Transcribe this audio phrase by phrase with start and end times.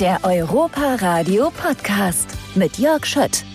[0.00, 3.46] Der Europa Radio Podcast mit Jörg Schött.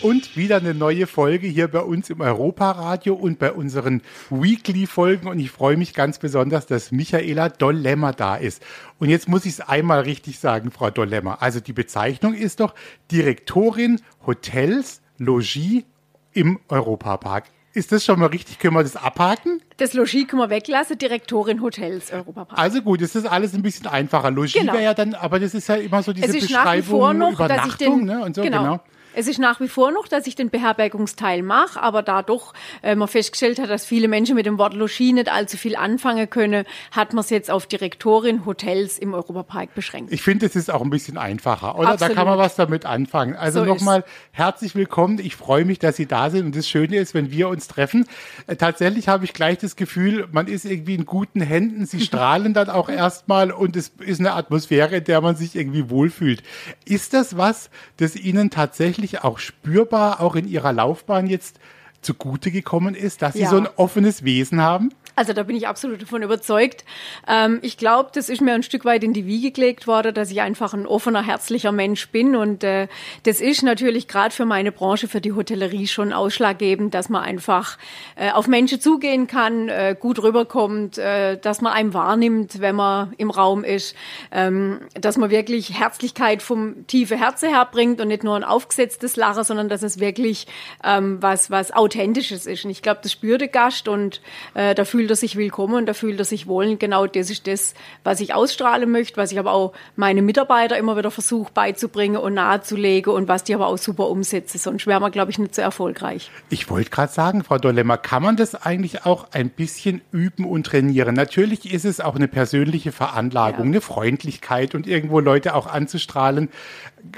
[0.00, 4.00] Und wieder eine neue Folge hier bei uns im Europa-Radio und bei unseren
[4.30, 5.28] Weekly-Folgen.
[5.28, 8.62] Und ich freue mich ganz besonders, dass Michaela Dollemmer da ist.
[8.98, 11.42] Und jetzt muss ich es einmal richtig sagen, Frau Dollemmer.
[11.42, 12.74] Also die Bezeichnung ist doch
[13.12, 15.84] Direktorin Hotels, Logis
[16.32, 17.44] im Europapark.
[17.72, 18.58] Ist das schon mal richtig?
[18.58, 19.62] Können wir das abhaken?
[19.76, 22.58] Das Logis können wir weglassen, Direktorin Hotels Europapark.
[22.58, 24.30] Also gut, das ist alles ein bisschen einfacher.
[24.30, 24.72] Logis Genau.
[24.72, 27.00] wäre ja dann, aber das ist ja immer so diese Es ist nach wie Beschreibung
[27.00, 28.24] vor noch, Übernachtung, den, ne?
[28.24, 28.62] Und so, genau.
[28.62, 28.80] genau.
[29.12, 32.94] Es ist nach wie vor noch, dass ich den Beherbergungsteil mache, aber da doch äh,
[32.94, 36.64] man festgestellt hat, dass viele Menschen mit dem Wort Logis nicht allzu viel anfangen können,
[36.92, 40.12] hat man es jetzt auf Direktorin Hotels im Europapark beschränkt.
[40.12, 41.86] Ich finde, es ist auch ein bisschen einfacher, oder?
[41.86, 42.16] Da Absolut.
[42.16, 43.34] kann man was damit anfangen.
[43.34, 45.18] Also So nochmal herzlich willkommen.
[45.18, 46.46] Ich freue mich, dass Sie da sind.
[46.46, 48.06] Und das Schöne ist, wenn wir uns treffen,
[48.46, 51.84] äh, tatsächlich habe ich gleich das Gefühl, man ist irgendwie in guten Händen.
[51.84, 55.90] Sie strahlen dann auch erstmal und es ist eine Atmosphäre, in der man sich irgendwie
[55.90, 56.44] wohlfühlt.
[56.84, 61.58] Ist das was, das Ihnen tatsächlich auch spürbar, auch in Ihrer Laufbahn jetzt
[62.02, 63.50] zugute gekommen ist, dass Sie Ja.
[63.50, 64.90] so ein offenes Wesen haben?
[65.20, 66.82] Also da bin ich absolut davon überzeugt.
[67.28, 70.30] Ähm, ich glaube, das ist mir ein Stück weit in die Wiege gelegt worden, dass
[70.30, 72.34] ich einfach ein offener, herzlicher Mensch bin.
[72.34, 72.88] Und äh,
[73.24, 77.76] das ist natürlich gerade für meine Branche, für die Hotellerie schon ausschlaggebend, dass man einfach
[78.16, 83.12] äh, auf Menschen zugehen kann, äh, gut rüberkommt, äh, dass man einem wahrnimmt, wenn man
[83.18, 83.94] im Raum ist,
[84.32, 89.44] ähm, dass man wirklich Herzlichkeit vom tiefe Herzen herbringt und nicht nur ein aufgesetztes Lachen,
[89.44, 90.46] sondern dass es wirklich
[90.82, 92.64] ähm, was, was Authentisches ist.
[92.64, 94.22] Und ich glaube, das spürt der Gast und
[94.54, 96.66] äh, da fühlt er sich willkommen und da fühlt er sich wohl.
[96.66, 100.78] Und genau das ist das, was ich ausstrahlen möchte, was ich aber auch meine Mitarbeiter
[100.78, 104.58] immer wieder versuche beizubringen und nahezulegen und was die aber auch super umsetzen.
[104.58, 106.30] Sonst wären wir, glaube ich, nicht so erfolgreich.
[106.50, 110.64] Ich wollte gerade sagen, Frau Dollemmer, kann man das eigentlich auch ein bisschen üben und
[110.66, 111.14] trainieren?
[111.14, 113.70] Natürlich ist es auch eine persönliche Veranlagung, Ja.
[113.72, 116.48] eine Freundlichkeit und irgendwo Leute auch anzustrahlen.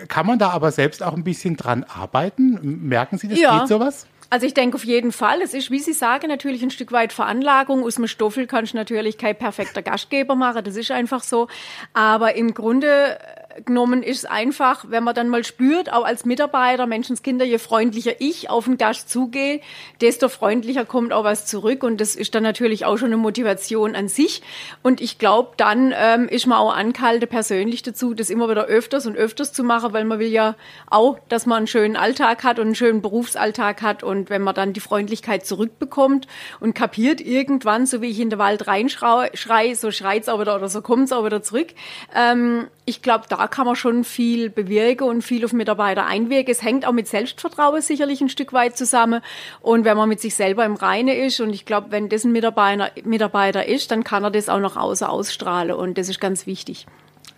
[0.09, 2.59] Kann man da aber selbst auch ein bisschen dran arbeiten?
[2.89, 3.59] Merken Sie, das Ja.
[3.59, 4.07] geht sowas?
[4.33, 5.43] Also ich denke auf jeden Fall.
[5.43, 7.85] Es ist, wie Sie sagen, natürlich ein Stück weit Veranlagung.
[7.85, 10.65] Aus dem Stoffel kannst du natürlich kein perfekter Gastgeber machen.
[10.65, 11.49] Das ist einfach so.
[11.93, 13.19] Aber im Grunde
[13.65, 18.13] genommen ist es einfach, wenn man dann mal spürt, auch als Mitarbeiter, Menschenskinder, je freundlicher
[18.19, 19.61] ich auf den Gast zugehe,
[20.01, 21.83] desto freundlicher kommt auch was zurück.
[21.83, 24.43] Und das ist dann natürlich auch schon eine Motivation an sich.
[24.83, 29.07] Und ich glaube, dann ähm, ist man auch angehalten, persönlich dazu, das immer wieder öfters
[29.07, 30.57] und öfters zu machen, weil man will ja
[30.89, 34.03] auch, dass man einen schönen Alltag hat und einen schönen Berufsalltag hat.
[34.03, 36.27] Und wenn man dann die Freundlichkeit zurückbekommt
[36.61, 39.31] und kapiert irgendwann, so wie ich in den Wald reinschrei,
[39.75, 41.69] so schreit's auch wieder oder so kommt's auch wieder zurück.
[42.15, 46.51] Ähm, ich glaube, da kann man schon viel bewirken und viel auf Mitarbeiter einwirken.
[46.51, 49.23] Es hängt auch mit Selbstvertrauen sicherlich ein Stück weit zusammen.
[49.61, 52.33] Und wenn man mit sich selber im Reine ist, und ich glaube, wenn das ein
[52.33, 55.77] Mitarbeiter, Mitarbeiter ist, dann kann er das auch nach außen ausstrahlen.
[55.77, 56.87] Und das ist ganz wichtig.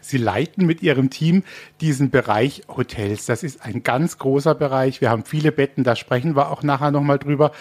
[0.01, 1.45] Sie leiten mit Ihrem Team
[1.81, 3.27] diesen Bereich Hotels.
[3.27, 5.01] Das ist ein ganz großer Bereich.
[5.01, 7.53] Wir haben viele Betten, da sprechen wir auch nachher nochmal drüber.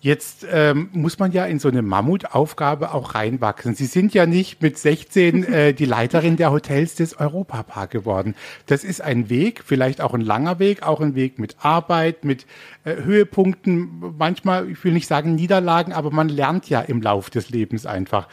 [0.00, 3.74] Jetzt ähm, muss man ja in so eine Mammutaufgabe auch reinwachsen.
[3.74, 8.36] Sie sind ja nicht mit 16 äh, die Leiterin der Hotels des Europapark geworden.
[8.66, 12.46] Das ist ein Weg, vielleicht auch ein langer Weg, auch ein Weg mit Arbeit, mit
[12.84, 17.50] äh, Höhepunkten, manchmal, ich will nicht sagen Niederlagen, aber man lernt ja im Lauf des
[17.50, 18.28] Lebens einfach.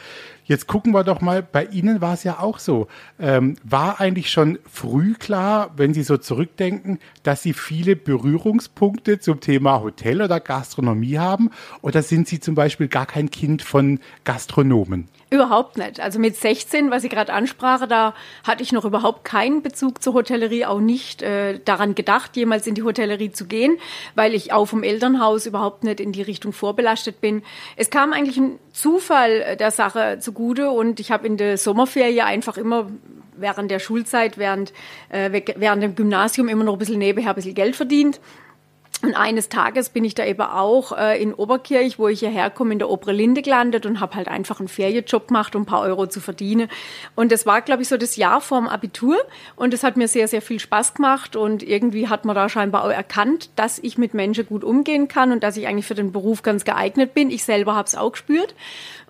[0.46, 2.86] Jetzt gucken wir doch mal, bei Ihnen war es ja auch so.
[3.18, 9.40] Ähm, war eigentlich schon früh klar, wenn Sie so zurückdenken, dass Sie viele Berührungspunkte zum
[9.40, 11.50] Thema Hotel oder Gastronomie haben?
[11.82, 15.08] Oder sind Sie zum Beispiel gar kein Kind von Gastronomen?
[15.28, 15.98] Überhaupt nicht.
[15.98, 18.14] Also mit 16, was ich gerade ansprache, da
[18.44, 22.76] hatte ich noch überhaupt keinen Bezug zur Hotellerie, auch nicht äh, daran gedacht, jemals in
[22.76, 23.76] die Hotellerie zu gehen,
[24.14, 27.42] weil ich auch vom Elternhaus überhaupt nicht in die Richtung vorbelastet bin.
[27.74, 32.56] Es kam eigentlich ein Zufall der Sache zugute und ich habe in der Sommerferie einfach
[32.56, 32.86] immer
[33.36, 34.72] während der Schulzeit, während,
[35.08, 38.20] äh, während dem Gymnasium immer noch ein bisschen nebenher ein bisschen Geld verdient.
[39.02, 42.72] Und eines Tages bin ich da eben auch äh, in Oberkirch, wo ich hierher komme,
[42.72, 45.82] in der Obere Linde gelandet und habe halt einfach einen Ferienjob gemacht, um ein paar
[45.82, 46.68] Euro zu verdienen.
[47.14, 49.18] Und das war, glaube ich, so das Jahr vorm Abitur.
[49.54, 51.36] Und es hat mir sehr, sehr viel Spaß gemacht.
[51.36, 55.30] Und irgendwie hat man da scheinbar auch erkannt, dass ich mit Menschen gut umgehen kann
[55.30, 57.30] und dass ich eigentlich für den Beruf ganz geeignet bin.
[57.30, 58.54] Ich selber habe es auch gespürt.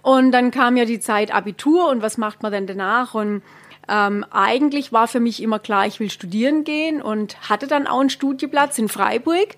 [0.02, 3.14] Und dann kam ja die Zeit Abitur und was macht man denn danach?
[3.14, 3.42] Und
[3.88, 8.00] ähm, eigentlich war für mich immer klar, ich will studieren gehen und hatte dann auch
[8.00, 9.56] einen Studieplatz in Freiburg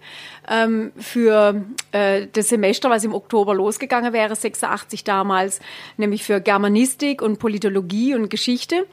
[0.48, 5.60] ähm, für äh, das Semester, was im Oktober losgegangen wäre, 86 damals,
[5.96, 8.86] nämlich für Germanistik und Politologie und Geschichte.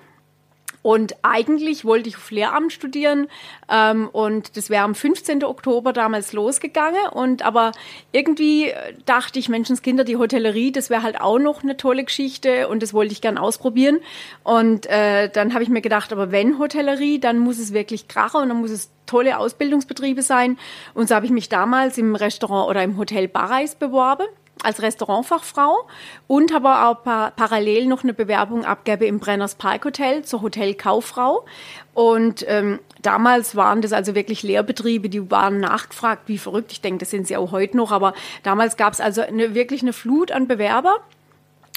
[0.86, 3.26] Und eigentlich wollte ich auf Lehramt studieren
[3.72, 5.44] ähm, und das wäre am 15.
[5.44, 7.08] Oktober damals losgegangen.
[7.12, 7.72] Und aber
[8.12, 8.72] irgendwie
[9.08, 12.94] dachte ich, Menschenskinder, die Hotellerie, das wäre halt auch noch eine tolle Geschichte und das
[12.94, 13.98] wollte ich gern ausprobieren.
[14.44, 18.44] Und äh, dann habe ich mir gedacht, aber wenn Hotellerie, dann muss es wirklich krachen
[18.44, 20.60] und dann muss es tolle Ausbildungsbetriebe sein.
[20.94, 24.28] Und so habe ich mich damals im Restaurant oder im Hotel Barreis beworben
[24.64, 25.88] als Restaurantfachfrau
[26.28, 31.46] und habe auch par parallel noch eine Bewerbung abgebe im Brenners Park Hotel zur Hotelkauffrau.
[31.94, 36.72] Und ähm, damals waren das also wirklich Lehrbetriebe, die waren nachgefragt, wie verrückt.
[36.72, 38.14] Ich denke, das sind sie auch heute noch, aber
[38.44, 40.98] damals gab es also eine, wirklich eine Flut an Bewerber.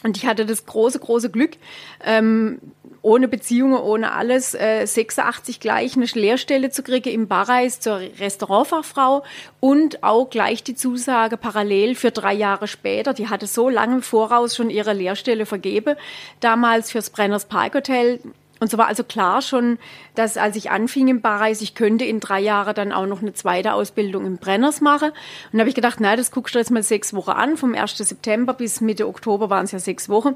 [0.04, 1.56] Und ich hatte das große, große Glück,
[2.04, 2.60] ähm,
[3.02, 9.24] ohne Beziehungen, ohne alles, äh, 86 gleich eine Lehrstelle zu kriegen im Barreis zur Restaurantfachfrau
[9.60, 13.14] und auch gleich die Zusage parallel für drei Jahre später.
[13.14, 15.96] Die hatte so lange im Voraus schon ihre Lehrstelle vergeben,
[16.40, 18.20] damals fürs Brenners Park Hotel
[18.60, 19.78] und so war also klar schon,
[20.14, 23.32] dass als ich anfing im Barreis, ich könnte in drei Jahren dann auch noch eine
[23.32, 25.10] zweite Ausbildung im Brenners machen.
[25.10, 27.56] Und da habe ich gedacht, na, das guckst du jetzt mal sechs Wochen an.
[27.56, 27.96] Vom 1.
[27.96, 30.34] September bis Mitte Oktober waren es ja sechs Wochen.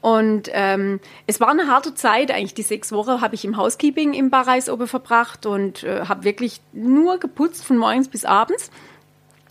[0.00, 4.14] Und ähm, es war eine harte Zeit, eigentlich die sechs Wochen habe ich im Housekeeping
[4.14, 8.70] im Barreis oben verbracht und äh, habe wirklich nur geputzt von morgens bis abends.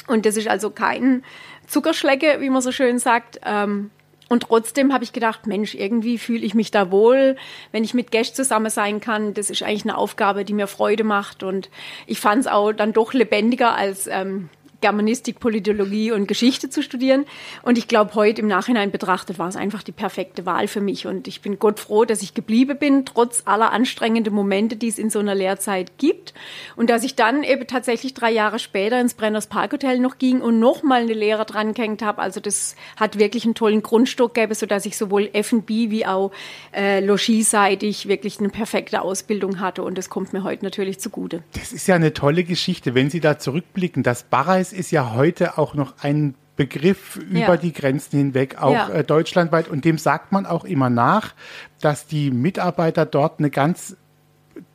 [0.07, 1.23] Und das ist also kein
[1.67, 3.41] Zuckerschlecke, wie man so schön sagt.
[3.43, 3.91] Ähm,
[4.29, 7.37] und trotzdem habe ich gedacht, Mensch, irgendwie fühle ich mich da wohl,
[7.71, 9.33] wenn ich mit Gästen zusammen sein kann.
[9.33, 11.43] Das ist eigentlich eine Aufgabe, die mir Freude macht.
[11.43, 11.69] Und
[12.07, 14.49] ich fand es auch dann doch lebendiger als ähm,
[14.81, 17.25] Germanistik, Politologie und Geschichte zu studieren.
[17.63, 21.07] Und ich glaube, heute im Nachhinein betrachtet war es einfach die perfekte Wahl für mich.
[21.07, 24.99] Und ich bin Gott froh, dass ich geblieben bin, trotz aller anstrengenden Momente, die es
[24.99, 26.33] in so einer Lehrzeit gibt.
[26.75, 30.59] Und dass ich dann eben tatsächlich drei Jahre später ins Brenners Parkhotel noch ging und
[30.59, 32.21] nochmal eine Lehre dran gehängt habe.
[32.21, 36.31] Also das hat wirklich einen tollen Grundstock gegeben, sodass ich sowohl F&B wie auch
[36.73, 39.83] äh, logieseitig wirklich eine perfekte Ausbildung hatte.
[39.83, 41.43] Und das kommt mir heute natürlich zugute.
[41.53, 44.03] Das ist ja eine tolle Geschichte, wenn Sie da zurückblicken.
[44.03, 47.57] Das Barreis Preis ist ja heute auch noch ein Begriff über ja.
[47.57, 48.89] die Grenzen hinweg, auch ja.
[48.89, 49.67] äh, deutschlandweit.
[49.67, 51.33] Und dem sagt man auch immer nach,
[51.81, 53.95] dass die Mitarbeiter dort eine ganz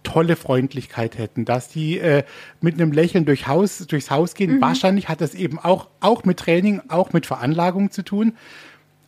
[0.04, 2.22] tolle Freundlichkeit hätten, dass die äh,
[2.60, 4.56] mit einem Lächeln durch Haus, durchs Haus gehen.
[4.56, 4.60] Mhm.
[4.60, 8.34] Wahrscheinlich hat das eben auch, auch mit Training, auch mit Veranlagung zu tun.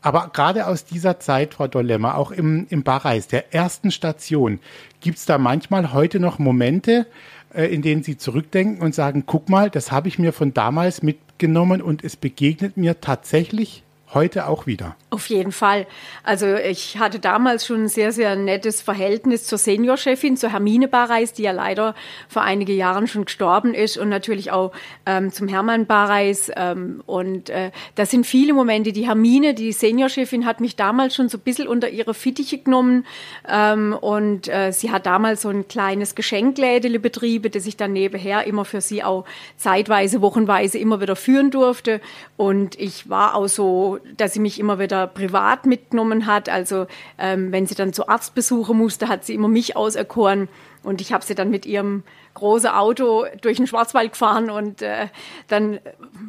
[0.03, 4.59] Aber gerade aus dieser Zeit, Frau Dollemmer, auch im, im Barreis, der ersten Station,
[5.01, 7.07] gibt es da manchmal heute noch Momente,
[7.55, 11.03] äh, in denen sie zurückdenken und sagen, guck mal, das habe ich mir von damals
[11.03, 13.84] mitgenommen und es begegnet mir tatsächlich
[14.15, 14.97] heute auch wieder.
[15.11, 15.87] Auf jeden Fall.
[16.23, 21.33] Also ich hatte damals schon ein sehr, sehr nettes Verhältnis zur Seniorchefin, zur Hermine Barreis,
[21.33, 21.95] die ja leider
[22.29, 24.73] vor einigen Jahren schon gestorben ist und natürlich auch
[25.07, 26.51] ähm, zum Hermann Barreis.
[26.57, 28.93] Ähm, und äh, das sind viele Momente.
[28.93, 33.07] Die Hermine, die Seniorchefin, hat mich damals schon so ein bisschen unter ihre Fittiche genommen
[33.49, 38.47] ähm, und äh, sie hat damals so ein kleines Geschenklädele betrieben, das ich dann nebenher
[38.47, 39.25] immer für sie auch
[39.57, 42.01] zeitweise, wochenweise immer wieder führen durfte.
[42.37, 46.49] Und ich war auch so, dass sie mich immer wieder privat mitgenommen hat.
[46.49, 46.87] Also
[47.19, 50.49] ähm, wenn sie dann zu Arztbesuche musste, hat sie immer mich auserkoren.
[50.85, 52.05] Und ich habe sie dann mit ihrem
[52.35, 55.07] großen Auto durch den Schwarzwald gefahren und äh,
[55.49, 55.79] dann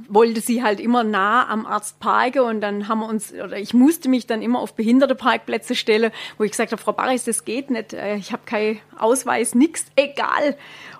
[0.07, 3.73] wollte sie halt immer nah am Arzt parken und dann haben wir uns, oder ich
[3.73, 7.43] musste mich dann immer auf behinderte Parkplätze stellen, wo ich gesagt habe, Frau Barris, das
[7.43, 10.55] geht nicht, äh, ich habe keinen Ausweis, nix, egal.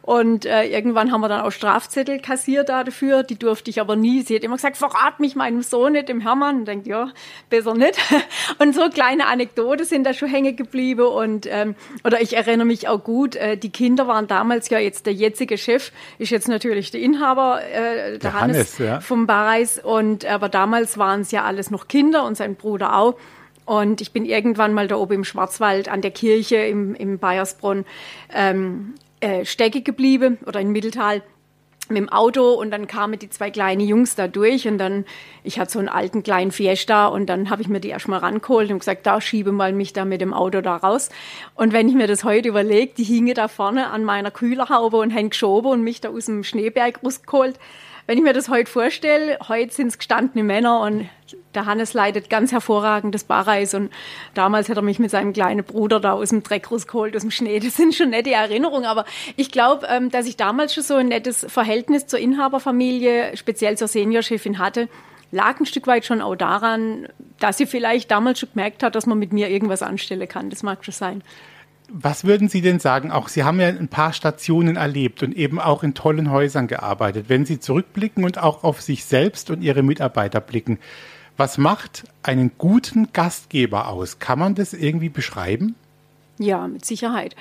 [0.05, 3.23] Und äh, irgendwann haben wir dann auch Strafzettel kassiert dafür.
[3.23, 4.21] Die durfte ich aber nie.
[4.21, 6.59] Sie hat immer gesagt, verrat mich meinem Sohn nicht, dem Hermann.
[6.59, 7.09] Und denkt, ja,
[7.49, 7.97] besser nicht.
[8.59, 11.07] Und so kleine Anekdoten sind da schon hängen geblieben.
[11.07, 15.05] Und ähm, oder ich erinnere mich auch gut, äh, die Kinder waren damals ja jetzt
[15.05, 18.99] der jetzige Chef, ist jetzt natürlich der Inhaber, äh, der, der Hannes, Hannes ja.
[18.99, 19.79] vom Bareis.
[19.79, 23.15] Und aber damals waren es ja alles noch Kinder und sein Bruder auch.
[23.65, 27.85] Und ich bin irgendwann mal da oben im Schwarzwald an der Kirche im, im Bayersbronn
[28.33, 31.23] ähm, äh, stecke geblieben oder in Mitteltal
[31.89, 35.05] mit dem Auto und dann kamen die zwei kleinen Jungs da durch und dann,
[35.43, 38.71] ich hatte so einen alten kleinen Fiesta und dann habe ich mir die erstmal rangeholt
[38.71, 41.09] und gesagt, da schiebe mal mich da mit dem Auto da raus.
[41.55, 45.13] Und wenn ich mir das heute überlege, die hingen da vorne an meiner Kühlerhaube und
[45.13, 47.59] haben geschoben und mich da aus dem Schneeberg rausgeholt,
[48.07, 51.09] wenn ich mir das heute vorstelle, heute sind es gestandene Männer und
[51.55, 53.91] der Hannes leitet ganz hervorragend das Barreis und
[54.35, 57.31] damals hat er mich mit seinem kleinen Bruder da aus dem Dreck rausgeholt, aus dem
[57.31, 57.59] Schnee.
[57.59, 59.05] Das sind schon nette Erinnerungen, aber
[59.37, 63.87] ich glaube, ähm, dass ich damals schon so ein nettes Verhältnis zur Inhaberfamilie, speziell zur
[63.87, 64.87] Seniorchefin hatte,
[65.31, 67.07] lag ein Stück weit schon auch daran,
[67.39, 70.51] dass sie vielleicht damals schon gemerkt hat, dass man mit mir irgendwas anstellen kann.
[70.51, 71.23] Das mag schon sein.
[71.91, 73.11] Was würden Sie denn sagen?
[73.11, 77.25] Auch Sie haben ja ein paar Stationen erlebt und eben auch in tollen Häusern gearbeitet.
[77.27, 80.79] Wenn Sie zurückblicken und auch auf sich selbst und Ihre Mitarbeiter blicken,
[81.37, 84.19] was macht einen guten Gastgeber aus?
[84.19, 85.75] Kann man das irgendwie beschreiben?
[86.37, 87.33] Ja, mit Sicherheit.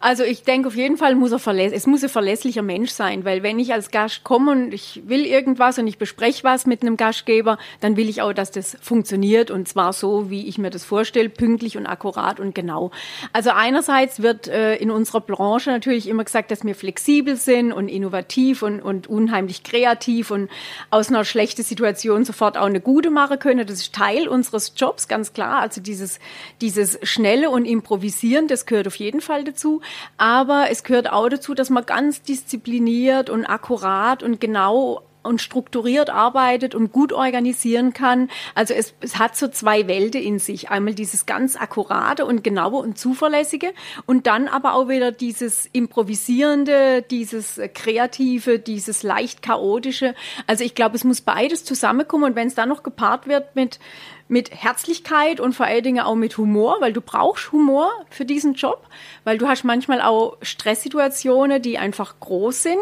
[0.00, 3.24] Also ich denke auf jeden Fall muss er verläss es muss ein verlässlicher Mensch sein,
[3.24, 6.82] weil wenn ich als Gast komme und ich will irgendwas und ich bespreche was mit
[6.82, 10.70] einem Gastgeber, dann will ich auch, dass das funktioniert und zwar so, wie ich mir
[10.70, 12.90] das vorstelle, pünktlich und akkurat und genau.
[13.32, 17.88] Also einerseits wird äh, in unserer Branche natürlich immer gesagt, dass wir flexibel sind und
[17.88, 20.48] innovativ und, und unheimlich kreativ und
[20.90, 23.66] aus einer schlechten Situation sofort auch eine gute machen können.
[23.66, 25.60] Das ist Teil unseres Jobs, ganz klar.
[25.60, 26.18] Also dieses,
[26.60, 29.80] dieses schnelle und improvisieren, das gehört auf jeden Fall dazu.
[30.16, 36.10] Aber es gehört auch dazu, dass man ganz diszipliniert und akkurat und genau und strukturiert
[36.10, 38.30] arbeitet und gut organisieren kann.
[38.54, 40.70] Also es, es hat so zwei Welten in sich.
[40.70, 43.72] Einmal dieses ganz akkurate und genaue und zuverlässige
[44.06, 50.14] und dann aber auch wieder dieses improvisierende, dieses kreative, dieses leicht chaotische.
[50.46, 53.78] Also ich glaube, es muss beides zusammenkommen und wenn es dann noch gepaart wird mit
[54.30, 58.54] mit Herzlichkeit und vor allen Dingen auch mit Humor, weil du brauchst Humor für diesen
[58.54, 58.86] Job,
[59.24, 62.78] weil du hast manchmal auch Stresssituationen, die einfach groß sind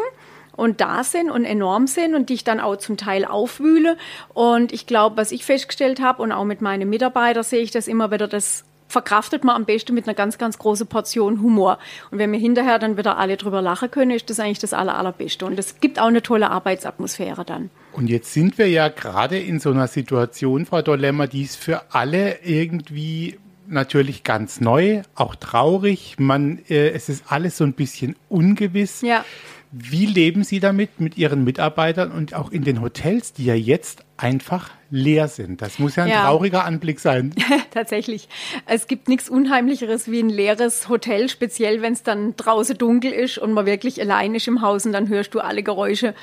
[0.59, 3.97] und da sind und enorm sind und dich dann auch zum Teil aufwühle.
[4.33, 7.87] Und ich glaube, was ich festgestellt habe und auch mit meinen Mitarbeitern sehe ich das
[7.87, 11.77] immer wieder, das verkraftet man am besten mit einer ganz, ganz großen Portion Humor.
[12.11, 14.97] Und wenn wir hinterher dann wieder alle drüber lachen können, ist das eigentlich das Aller,
[14.97, 15.45] Allerbeste.
[15.45, 17.69] Und es gibt auch eine tolle Arbeitsatmosphäre dann.
[17.93, 21.83] Und jetzt sind wir ja gerade in so einer Situation, Frau Dollemmer, die ist für
[21.93, 23.37] alle irgendwie
[23.67, 26.15] natürlich ganz neu, auch traurig.
[26.17, 29.01] Man, äh, es ist alles so ein bisschen ungewiss.
[29.01, 29.23] Ja.
[29.71, 34.03] Wie leben Sie damit mit Ihren Mitarbeitern und auch in den Hotels, die ja jetzt
[34.17, 35.61] einfach leer sind?
[35.61, 36.23] Das muss ja ein ja.
[36.23, 37.35] trauriger Anblick sein.
[37.71, 38.29] Tatsächlich.
[38.65, 43.37] Es gibt nichts Unheimlicheres wie ein leeres Hotel, speziell wenn es dann draußen dunkel ist
[43.37, 46.15] und man wirklich allein ist im Haus und dann hörst du alle Geräusche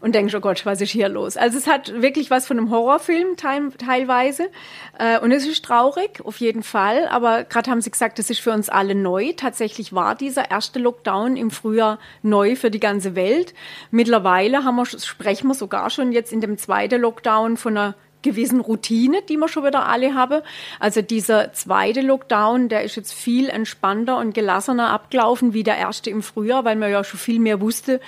[0.00, 1.36] und denkst, oh Gott, was ist hier los?
[1.36, 4.48] Also es hat wirklich was von einem Horrorfilm teil, teilweise
[4.98, 8.40] äh, und es ist traurig, auf jeden Fall, aber gerade haben Sie gesagt, das ist
[8.40, 9.32] für uns alle neu.
[9.36, 13.54] Tatsächlich war dieser erste Lockdown im Frühjahr neu für die ganze Welt.
[13.90, 18.60] Mittlerweile haben wir, sprechen wir sogar schon jetzt in dem zweiten Lockdown von einer gewissen
[18.60, 20.42] Routine, die wir schon wieder alle haben.
[20.80, 26.10] Also dieser zweite Lockdown, der ist jetzt viel entspannter und gelassener abgelaufen wie der erste
[26.10, 28.00] im Frühjahr, weil man ja schon viel mehr wusste,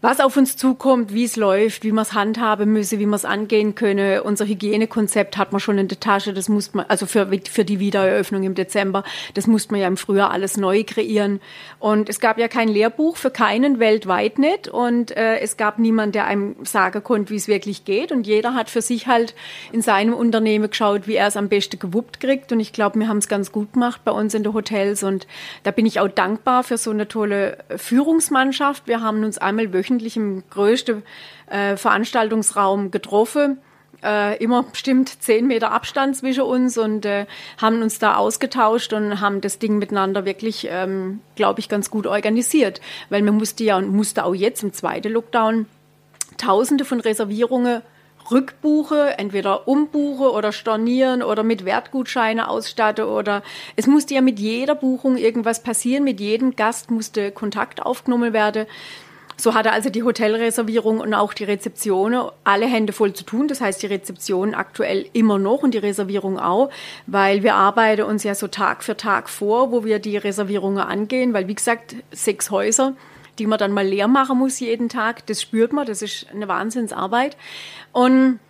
[0.00, 3.24] was auf uns zukommt, wie es läuft, wie man es handhaben müsse, wie man es
[3.24, 4.22] angehen könne.
[4.22, 7.80] Unser Hygienekonzept hat man schon in der Tasche, das muss man, also für, für die
[7.80, 9.02] Wiedereröffnung im Dezember,
[9.34, 11.40] das musste man ja im Frühjahr alles neu kreieren.
[11.80, 16.14] Und es gab ja kein Lehrbuch für keinen weltweit nicht und äh, es gab niemand,
[16.14, 18.12] der einem sagen konnte, wie es wirklich geht.
[18.12, 19.34] Und jeder hat für sich halt
[19.72, 22.52] in seinem Unternehmen geschaut, wie er es am besten gewuppt kriegt.
[22.52, 25.26] Und ich glaube, wir haben es ganz gut gemacht bei uns in den Hotels und
[25.64, 28.86] da bin ich auch dankbar für so eine tolle Führungsmannschaft.
[28.86, 31.02] Wir haben uns einmal wöchentlich wöchentlich im größten
[31.46, 33.58] äh, Veranstaltungsraum getroffen.
[34.02, 37.26] Äh, immer bestimmt zehn Meter Abstand zwischen uns und äh,
[37.60, 42.06] haben uns da ausgetauscht und haben das Ding miteinander wirklich, ähm, glaube ich, ganz gut
[42.06, 42.80] organisiert.
[43.08, 45.66] Weil man musste ja und musste auch jetzt im zweiten Lockdown
[46.36, 47.82] Tausende von Reservierungen
[48.30, 53.42] rückbuche, entweder umbuche oder stornieren oder mit Wertgutscheine ausstatte oder
[53.76, 58.66] es musste ja mit jeder Buchung irgendwas passieren, mit jedem Gast musste Kontakt aufgenommen werden.
[59.40, 63.46] So hatte also die Hotelreservierung und auch die Rezeption alle Hände voll zu tun.
[63.46, 66.70] Das heißt, die Rezeption aktuell immer noch und die Reservierung auch,
[67.06, 71.32] weil wir arbeiten uns ja so Tag für Tag vor, wo wir die Reservierungen angehen,
[71.34, 72.94] weil wie gesagt, sechs Häuser
[73.38, 76.48] die man dann mal leer machen muss jeden Tag, das spürt man, das ist eine
[76.48, 77.36] Wahnsinnsarbeit.
[77.92, 78.40] Und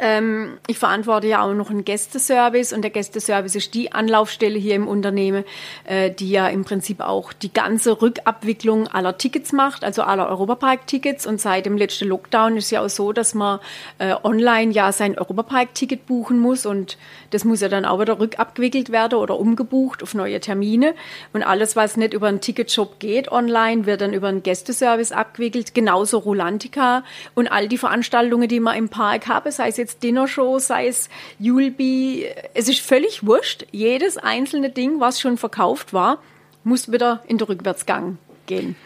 [0.00, 4.74] ähm, ich verantworte ja auch noch einen Gästeservice und der Gästeservice ist die Anlaufstelle hier
[4.74, 5.44] im Unternehmen,
[5.84, 11.26] äh, die ja im Prinzip auch die ganze Rückabwicklung aller Tickets macht, also aller Europapark-Tickets.
[11.26, 13.60] Und seit dem letzten Lockdown ist ja auch so, dass man
[13.98, 16.96] äh, online ja sein Europapark-Ticket buchen muss und
[17.28, 20.94] das muss ja dann auch wieder rückabgewickelt werden oder umgebucht auf neue Termine.
[21.34, 25.74] Und alles, was nicht über einen Ticketshop geht online, wird dann über einen Gästeservice abgewickelt.
[25.74, 27.04] Genauso Rulantica
[27.34, 31.08] und all die Veranstaltungen, die man im Park habe, sei es jetzt Dinnershow, sei es
[31.38, 32.26] Julbi.
[32.54, 33.66] Es ist völlig wurscht.
[33.72, 36.18] Jedes einzelne Ding, was schon verkauft war,
[36.64, 38.76] muss wieder in den Rückwärtsgang gehen.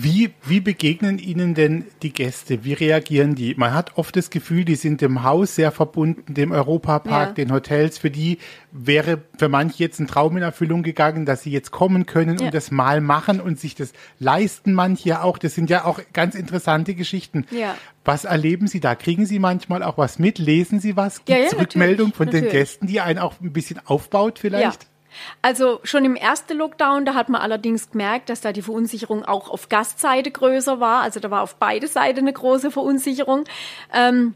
[0.00, 2.62] Wie, wie begegnen Ihnen denn die Gäste?
[2.62, 3.56] Wie reagieren die?
[3.56, 7.34] Man hat oft das Gefühl, die sind dem Haus sehr verbunden, dem Europapark, ja.
[7.34, 7.98] den Hotels.
[7.98, 8.38] Für die
[8.70, 12.46] wäre für manche jetzt ein Traum in Erfüllung gegangen, dass sie jetzt kommen können ja.
[12.46, 15.36] und das mal machen und sich das leisten manche ja auch.
[15.36, 17.44] Das sind ja auch ganz interessante Geschichten.
[17.50, 17.74] Ja.
[18.04, 18.94] Was erleben Sie da?
[18.94, 20.38] Kriegen Sie manchmal auch was mit?
[20.38, 21.24] Lesen Sie was?
[21.24, 22.50] Gibt es Rückmeldungen von natürlich.
[22.50, 24.86] den Gästen, die einen auch ein bisschen aufbaut vielleicht?
[25.42, 29.50] Also schon im ersten Lockdown, da hat man allerdings gemerkt, dass da die Verunsicherung auch
[29.50, 31.02] auf Gastseite größer war.
[31.02, 33.44] Also da war auf beide Seiten eine große Verunsicherung.
[33.92, 34.34] Ähm,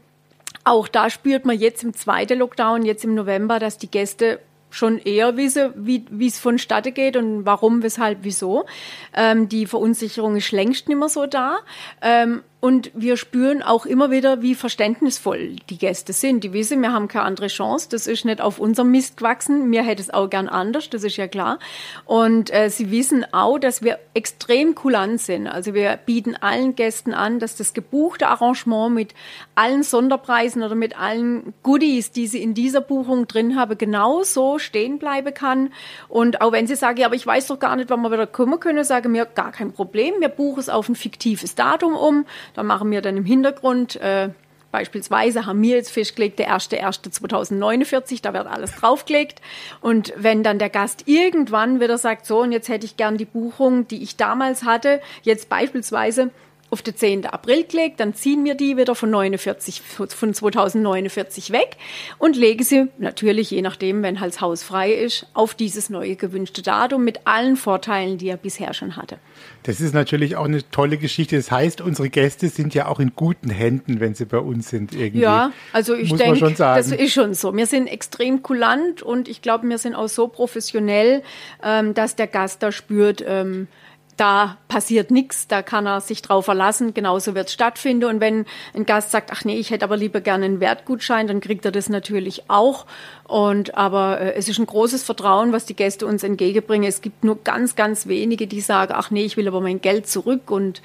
[0.63, 4.39] auch da spürt man jetzt im zweiten Lockdown, jetzt im November, dass die Gäste
[4.69, 8.65] schon eher wissen, wie wie es vonstatten geht und warum, weshalb, wieso.
[9.13, 11.59] Ähm, die Verunsicherung ist längst nicht mehr so da.
[12.01, 16.45] Ähm, und wir spüren auch immer wieder, wie verständnisvoll die Gäste sind.
[16.45, 17.89] Die wissen, wir haben keine andere Chance.
[17.91, 19.69] Das ist nicht auf unserem Mist gewachsen.
[19.69, 21.59] Mir hätte es auch gern anders, das ist ja klar.
[22.05, 25.45] Und äh, sie wissen auch, dass wir extrem kulant sind.
[25.45, 29.13] Also wir bieten allen Gästen an, dass das gebuchte Arrangement mit
[29.55, 34.99] allen Sonderpreisen oder mit allen Goodies, die sie in dieser Buchung drin haben, genauso stehen
[34.99, 35.73] bleiben kann.
[36.07, 38.25] Und auch wenn sie sagen, ja, aber ich weiß doch gar nicht, wann wir wieder
[38.25, 40.13] kommen können, sagen wir, gar kein Problem.
[40.21, 44.29] Wir buchen es auf ein fiktives Datum um da machen wir dann im Hintergrund äh,
[44.73, 49.39] Beispielsweise haben wir jetzt festgelegt, der 1.1.2049, da wird alles draufgelegt.
[49.81, 53.25] Und wenn dann der Gast irgendwann wieder sagt, so, und jetzt hätte ich gern die
[53.25, 56.31] Buchung, die ich damals hatte, jetzt beispielsweise
[56.73, 57.27] auf den 10.
[57.27, 61.77] April gelegt, dann ziehen wir die wieder von 49, von 2049 weg
[62.17, 66.15] und legen sie natürlich, je nachdem, wenn halt das Haus frei ist, auf dieses neue
[66.15, 69.19] gewünschte Datum mit allen Vorteilen, die er bisher schon hatte.
[69.61, 71.37] Das ist natürlich auch eine tolle Geschichte.
[71.37, 74.93] Das heißt, unsere Gäste sind ja auch in guten Händen, wenn sie bei uns sind
[74.93, 75.21] irgendwie.
[75.21, 77.55] Ja, also ich denke, das ist schon so.
[77.55, 81.21] Wir sind extrem kulant und ich glaube, wir sind auch so professionell,
[81.63, 83.67] ähm, dass der Gast da spürt, ähm,
[84.17, 88.05] da passiert nichts, da kann er sich drauf verlassen, genauso wird es stattfinden.
[88.05, 91.41] Und wenn ein Gast sagt, ach nee, ich hätte aber lieber gerne einen Wertgutschein, dann
[91.41, 92.85] kriegt er das natürlich auch.
[93.23, 96.87] Und aber äh, es ist ein großes Vertrauen, was die Gäste uns entgegenbringen.
[96.87, 100.07] Es gibt nur ganz, ganz wenige, die sagen, ach nee, ich will aber mein Geld
[100.07, 100.51] zurück.
[100.51, 100.81] Und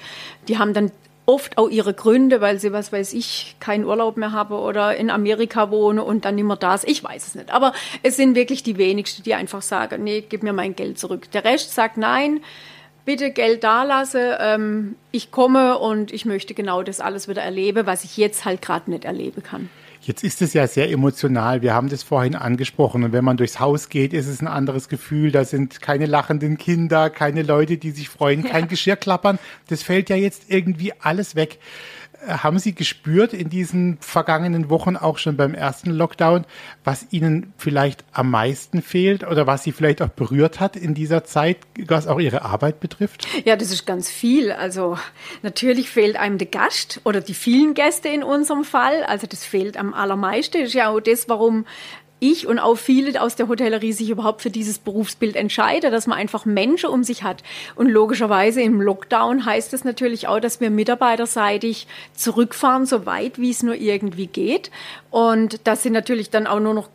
[0.47, 0.91] die haben dann
[1.29, 5.11] oft auch ihre Gründe, weil sie, was weiß ich, keinen Urlaub mehr haben oder in
[5.11, 6.87] Amerika wohnen und dann nicht mehr da ist.
[6.87, 7.51] Ich weiß es nicht.
[7.51, 11.29] Aber es sind wirklich die wenigsten, die einfach sagen, nee, gib mir mein Geld zurück.
[11.31, 12.41] Der Rest sagt nein
[13.05, 18.03] bitte Geld dalasse, ähm, ich komme und ich möchte genau das alles wieder erleben, was
[18.03, 19.69] ich jetzt halt gerade nicht erleben kann.
[20.01, 21.61] Jetzt ist es ja sehr emotional.
[21.61, 23.03] Wir haben das vorhin angesprochen.
[23.03, 25.31] Und wenn man durchs Haus geht, ist es ein anderes Gefühl.
[25.31, 28.67] Da sind keine lachenden Kinder, keine Leute, die sich freuen, kein ja.
[28.67, 29.39] Geschirr klappern.
[29.67, 31.59] Das fällt ja jetzt irgendwie alles weg.
[32.27, 36.45] Haben Sie gespürt in diesen vergangenen Wochen, auch schon beim ersten Lockdown,
[36.83, 41.23] was Ihnen vielleicht am meisten fehlt oder was Sie vielleicht auch berührt hat in dieser
[41.23, 41.57] Zeit,
[41.87, 43.27] was auch Ihre Arbeit betrifft?
[43.45, 44.51] Ja, das ist ganz viel.
[44.51, 44.97] Also
[45.43, 49.03] natürlich fehlt einem der Gast oder die vielen Gäste in unserem Fall.
[49.03, 50.59] Also das fehlt am allermeisten.
[50.59, 51.65] Das ist ja auch das, warum
[52.19, 56.17] ich und auch viele aus der Hotellerie sich überhaupt für dieses Berufsbild entscheiden, dass man
[56.17, 57.43] einfach Menschen um sich hat.
[57.75, 63.51] Und logischerweise im Lockdown heißt es natürlich auch, dass wir mitarbeiterseitig zurückfahren, so weit wie
[63.51, 64.71] es nur irgendwie geht.
[65.09, 66.89] Und das sind natürlich dann auch nur noch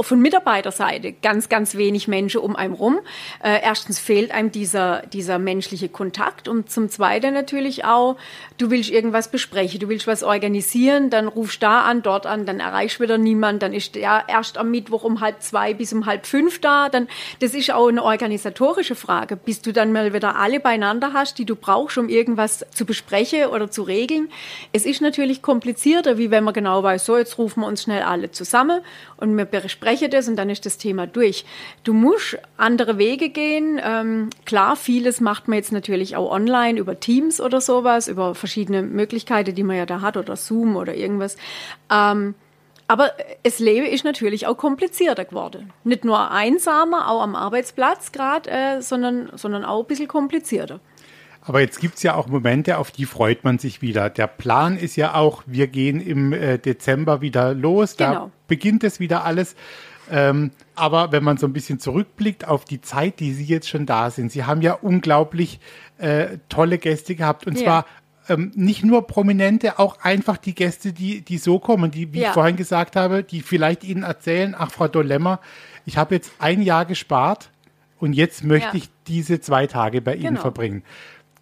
[0.00, 3.00] von Mitarbeiterseite ganz, ganz wenig Menschen um einen rum.
[3.42, 8.16] Äh, erstens fehlt einem dieser, dieser menschliche Kontakt und zum Zweiten natürlich auch,
[8.58, 12.60] du willst irgendwas besprechen, du willst was organisieren, dann rufst da an, dort an, dann
[12.60, 16.26] erreichst wieder niemand, dann ist der erst am Mittwoch um halb zwei bis um halb
[16.26, 17.08] fünf da, dann,
[17.40, 21.46] das ist auch eine organisatorische Frage, bis du dann mal wieder alle beieinander hast, die
[21.46, 24.28] du brauchst, um irgendwas zu besprechen oder zu regeln.
[24.72, 28.02] Es ist natürlich komplizierter, wie wenn man genau weiß, so, jetzt rufen wir uns schnell
[28.02, 28.82] alle zusammen
[29.16, 31.44] und wir besprechen das und dann ist das Thema durch.
[31.84, 33.80] Du musst andere Wege gehen.
[33.82, 38.82] Ähm, klar, vieles macht man jetzt natürlich auch online über Teams oder sowas, über verschiedene
[38.82, 41.36] Möglichkeiten, die man ja da hat oder Zoom oder irgendwas.
[41.90, 42.34] Ähm,
[42.88, 45.72] aber das Leben ist natürlich auch komplizierter geworden.
[45.82, 50.80] Nicht nur einsamer, auch am Arbeitsplatz gerade, äh, sondern, sondern auch ein bisschen komplizierter.
[51.46, 54.10] Aber jetzt gibt's ja auch Momente, auf die freut man sich wieder.
[54.10, 57.96] Der Plan ist ja auch, wir gehen im äh, Dezember wieder los.
[57.96, 58.30] Da genau.
[58.48, 59.54] beginnt es wieder alles.
[60.10, 63.86] Ähm, aber wenn man so ein bisschen zurückblickt auf die Zeit, die Sie jetzt schon
[63.86, 65.60] da sind, Sie haben ja unglaublich
[65.98, 67.46] äh, tolle Gäste gehabt.
[67.46, 67.62] Und ja.
[67.62, 67.86] zwar
[68.28, 72.28] ähm, nicht nur Prominente, auch einfach die Gäste, die, die so kommen, die, wie ja.
[72.28, 75.40] ich vorhin gesagt habe, die vielleicht Ihnen erzählen, ach, Frau Dolemmer,
[75.84, 77.50] ich habe jetzt ein Jahr gespart
[77.98, 78.82] und jetzt möchte ja.
[78.82, 80.40] ich diese zwei Tage bei Ihnen genau.
[80.40, 80.82] verbringen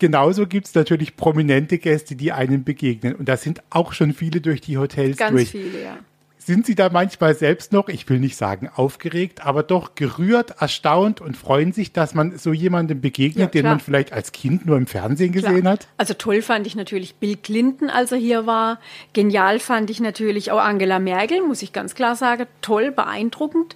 [0.04, 3.14] genauso gibt es natürlich prominente Gäste, die einem begegnen.
[3.14, 5.50] Und da sind auch schon viele durch die Hotels Ganz durch.
[5.50, 5.96] viele, ja.
[6.36, 11.22] Sind Sie da manchmal selbst noch, ich will nicht sagen aufgeregt, aber doch gerührt, erstaunt
[11.22, 14.76] und freuen sich, dass man so jemandem begegnet, ja, den man vielleicht als Kind nur
[14.76, 15.72] im Fernsehen gesehen klar.
[15.72, 15.88] hat?
[15.96, 18.78] Also toll fand ich natürlich Bill Clinton, als er hier war.
[19.14, 22.44] Genial fand ich natürlich auch Angela Merkel, muss ich ganz klar sagen.
[22.60, 23.74] Toll, beeindruckend.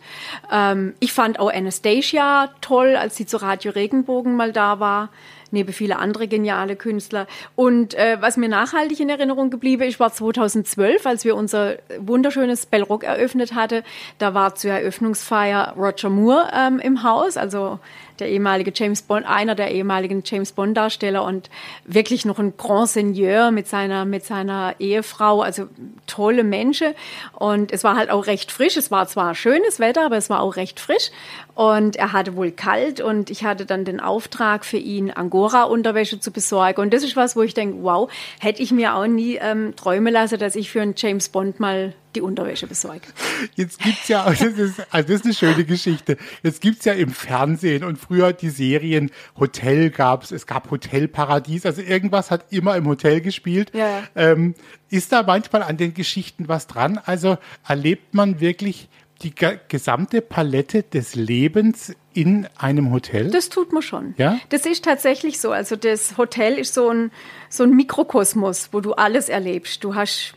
[0.52, 5.08] Ähm, ich fand auch Anastasia toll, als sie zu Radio Regenbogen mal da war
[5.50, 7.26] neben viele andere geniale Künstler.
[7.56, 12.66] Und äh, was mir nachhaltig in Erinnerung geblieben ist, war 2012, als wir unser wunderschönes
[12.66, 13.82] Bellrock eröffnet hatte.
[14.18, 17.78] Da war zur Eröffnungsfeier Roger Moore ähm, im Haus, also
[18.18, 21.50] der ehemalige James Bond, einer der ehemaligen James Bond Darsteller und
[21.84, 25.68] wirklich noch ein Grand Seigneur mit seiner, mit seiner Ehefrau, also
[26.06, 26.94] tolle Menschen.
[27.32, 28.76] Und es war halt auch recht frisch.
[28.76, 31.10] Es war zwar schönes Wetter, aber es war auch recht frisch.
[31.58, 36.30] Und er hatte wohl kalt und ich hatte dann den Auftrag für ihn, Angora-Unterwäsche zu
[36.30, 36.80] besorgen.
[36.80, 40.12] Und das ist was, wo ich denke, wow, hätte ich mir auch nie ähm, träumen
[40.12, 43.08] lassen, dass ich für einen James Bond mal die Unterwäsche besorge.
[43.56, 46.16] Jetzt gibt's ja, das ist, also das ist eine schöne Geschichte.
[46.44, 51.82] Jetzt gibt's ja im Fernsehen und früher die Serien Hotel gab's, es gab Hotelparadies, also
[51.82, 53.72] irgendwas hat immer im Hotel gespielt.
[53.74, 54.04] Ja.
[54.14, 54.54] Ähm,
[54.90, 57.00] ist da manchmal an den Geschichten was dran?
[57.04, 58.88] Also erlebt man wirklich
[59.22, 59.34] die
[59.68, 63.30] gesamte Palette des Lebens in einem Hotel?
[63.30, 64.14] Das tut man schon.
[64.16, 64.38] Ja?
[64.50, 65.50] Das ist tatsächlich so.
[65.50, 67.10] Also das Hotel ist so ein,
[67.48, 69.82] so ein Mikrokosmos, wo du alles erlebst.
[69.82, 70.34] Du hast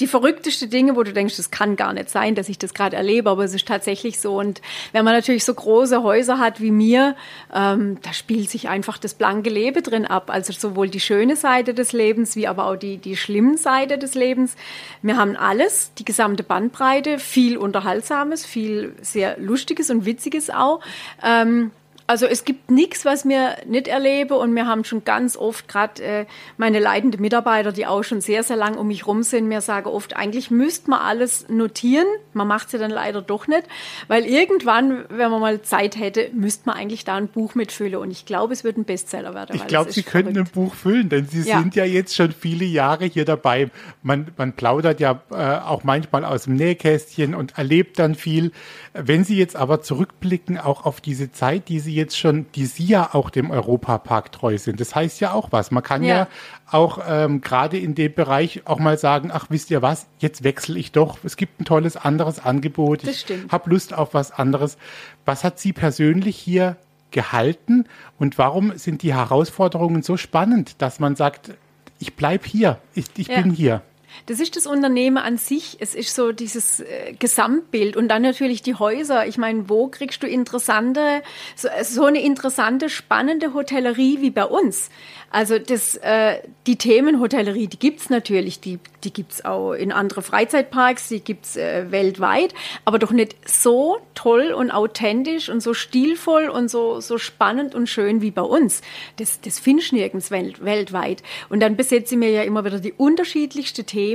[0.00, 2.96] die verrückteste Dinge, wo du denkst, das kann gar nicht sein, dass ich das gerade
[2.96, 4.38] erlebe, aber es ist tatsächlich so.
[4.38, 4.60] Und
[4.92, 7.16] wenn man natürlich so große Häuser hat wie mir,
[7.54, 10.30] ähm, da spielt sich einfach das blanke Leben drin ab.
[10.30, 14.14] Also sowohl die schöne Seite des Lebens wie aber auch die, die schlimme Seite des
[14.14, 14.56] Lebens.
[15.02, 20.80] Wir haben alles, die gesamte Bandbreite, viel Unterhaltsames, viel sehr Lustiges und Witziges auch.
[21.22, 21.70] Ähm,
[22.06, 26.02] also es gibt nichts, was mir nicht erlebe und wir haben schon ganz oft gerade
[26.02, 29.60] äh, meine leitenden Mitarbeiter, die auch schon sehr, sehr lang um mich rum sind, mir
[29.60, 32.06] sagen oft, eigentlich müsste man alles notieren.
[32.32, 33.64] Man macht sie dann leider doch nicht,
[34.08, 38.10] weil irgendwann, wenn man mal Zeit hätte, müsste man eigentlich da ein Buch mitfüllen und
[38.10, 39.56] ich glaube, es wird ein Bestseller werden.
[39.56, 41.58] Ich glaube, Sie könnten ein Buch füllen, denn Sie ja.
[41.58, 43.70] sind ja jetzt schon viele Jahre hier dabei.
[44.02, 48.52] Man, man plaudert ja äh, auch manchmal aus dem Nähkästchen und erlebt dann viel.
[48.92, 52.84] Wenn Sie jetzt aber zurückblicken, auch auf diese Zeit, die Sie jetzt schon, die Sie
[52.84, 55.70] ja auch dem Europapark treu sind, das heißt ja auch was.
[55.70, 56.28] Man kann ja, ja
[56.70, 60.78] auch ähm, gerade in dem Bereich auch mal sagen, ach, wisst ihr was, jetzt wechsle
[60.78, 61.18] ich doch.
[61.24, 63.06] Es gibt ein tolles anderes Angebot.
[63.06, 63.46] Das stimmt.
[63.46, 64.78] Ich habe Lust auf was anderes.
[65.24, 66.76] Was hat Sie persönlich hier
[67.10, 67.86] gehalten
[68.18, 71.54] und warum sind die Herausforderungen so spannend, dass man sagt,
[71.98, 73.40] ich bleib hier, ich, ich ja.
[73.40, 73.82] bin hier?
[74.26, 75.76] Das ist das Unternehmen an sich.
[75.80, 79.26] Es ist so dieses äh, Gesamtbild und dann natürlich die Häuser.
[79.26, 81.22] Ich meine, wo kriegst du interessante,
[81.54, 84.90] so, so eine interessante, spannende Hotellerie wie bei uns?
[85.30, 91.08] Also das, äh, die Themenhotellerie, die gibt's natürlich, die, die gibt's auch in andere Freizeitparks,
[91.08, 96.70] die gibt's äh, weltweit, aber doch nicht so toll und authentisch und so stilvoll und
[96.70, 98.80] so, so spannend und schön wie bei uns.
[99.16, 101.22] Das, das findest du nirgends welt, weltweit.
[101.48, 104.05] Und dann besetze mir ja immer wieder die unterschiedlichste Themen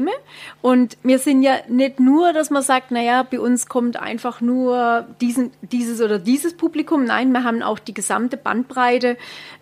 [0.61, 5.07] und wir sind ja nicht nur, dass man sagt, naja, bei uns kommt einfach nur
[5.19, 7.05] diesen, dieses oder dieses Publikum.
[7.05, 9.17] Nein, wir haben auch die gesamte Bandbreite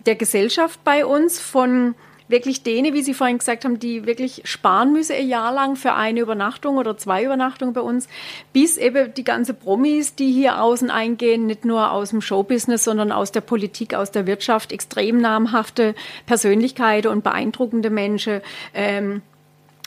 [0.05, 1.95] der Gesellschaft bei uns von
[2.29, 5.93] wirklich denen, wie Sie vorhin gesagt haben, die wirklich sparen müssen ein Jahr lang für
[5.93, 8.07] eine Übernachtung oder zwei Übernachtungen bei uns,
[8.53, 13.11] bis eben die ganze Promis, die hier außen eingehen, nicht nur aus dem Showbusiness, sondern
[13.11, 15.95] aus der Politik, aus der Wirtschaft, extrem namhafte
[16.27, 18.41] Persönlichkeiten und beeindruckende Menschen.
[18.73, 19.23] Ähm,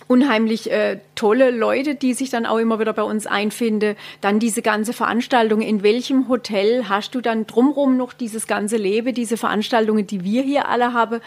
[0.08, 3.96] unheimlich äh, tolle Leute, die sich dann auch immer wieder bei uns einfinden.
[4.20, 5.60] Dann diese ganze Veranstaltung.
[5.60, 10.42] In welchem Hotel hast du dann drumherum noch dieses ganze Leben, diese Veranstaltungen, die wir
[10.42, 11.20] hier alle haben?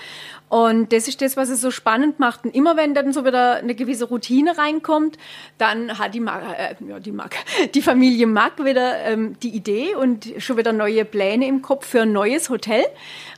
[0.47, 2.45] Und das ist das, was es so spannend macht.
[2.45, 5.17] Und immer wenn dann so wieder eine gewisse Routine reinkommt,
[5.57, 7.35] dann hat die, Mag, äh, ja, die, Mag,
[7.73, 12.01] die Familie Mack wieder ähm, die Idee und schon wieder neue Pläne im Kopf für
[12.01, 12.85] ein neues Hotel.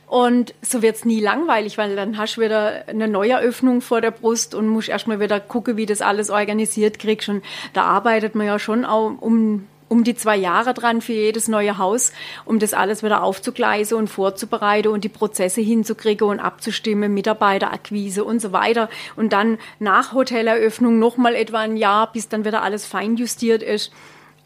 [0.08, 4.54] Und so wird's nie langweilig, weil dann hast du wieder eine Neueröffnung vor der Brust
[4.54, 7.28] und musst erstmal wieder gucken, wie das alles organisiert kriegst.
[7.28, 7.44] Und
[7.74, 11.76] da arbeitet man ja schon auch um, um die zwei Jahre dran für jedes neue
[11.76, 12.12] Haus,
[12.46, 18.40] um das alles wieder aufzugleisen und vorzubereiten und die Prozesse hinzukriegen und abzustimmen, Mitarbeiterakquise und
[18.40, 18.88] so weiter.
[19.14, 23.92] Und dann nach Hoteleröffnung nochmal etwa ein Jahr, bis dann wieder alles feinjustiert ist.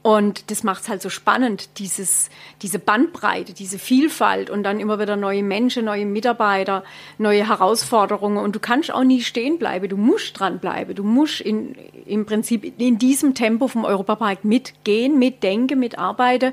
[0.03, 2.29] Und das macht es halt so spannend, dieses,
[2.61, 6.83] diese Bandbreite, diese Vielfalt und dann immer wieder neue Menschen, neue Mitarbeiter,
[7.19, 8.39] neue Herausforderungen.
[8.39, 10.97] Und du kannst auch nie stehen bleiben, du musst dranbleiben.
[10.97, 16.53] Du musst in, im Prinzip in diesem Tempo vom Europapark mitgehen, mitdenken, mitarbeiten.